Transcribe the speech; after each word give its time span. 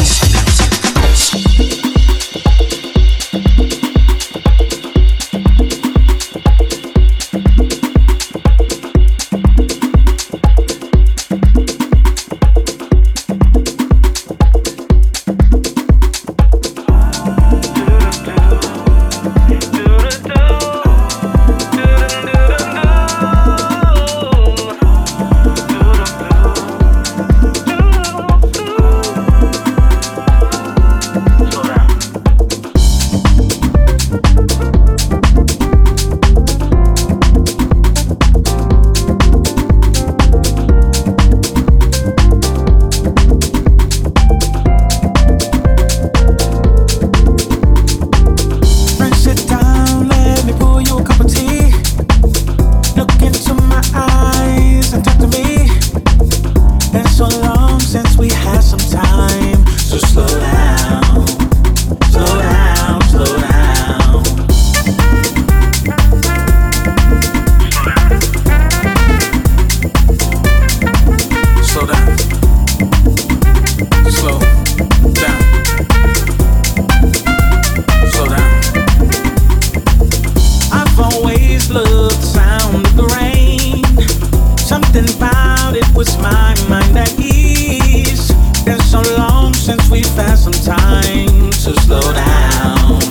time 90.63 91.49
to 91.51 91.73
slow 91.81 92.01
down, 92.13 93.01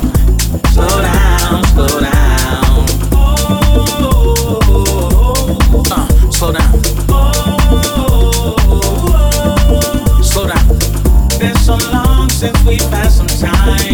slow 0.73 1.03
down, 1.03 1.65
slow 1.65 2.01
down. 2.01 2.85
Uh, 5.91 6.31
slow 6.31 6.53
down. 6.53 6.73
Slow 10.23 10.47
down. 10.47 10.69
Been 11.39 11.57
so 11.57 11.77
long 11.93 12.29
since 12.31 12.63
we 12.65 12.79
passed 12.79 13.17
some 13.19 13.27
time. 13.27 13.94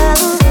love. 0.00 0.49